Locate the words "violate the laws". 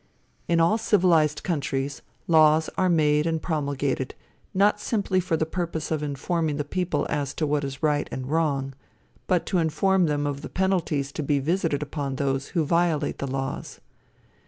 12.65-13.79